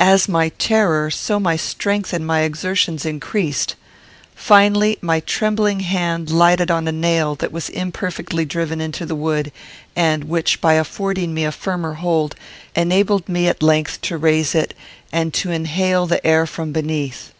[0.00, 3.74] As my terror, so my strength and my exertions increased.
[4.34, 9.52] Finally my trembling hand lighted on a nail that was imperfectly driven into the wood,
[9.94, 12.36] and which, by affording me a firmer hold,
[12.74, 14.72] enabled me at length to raise it,
[15.12, 17.32] and to inhale the air from beneath.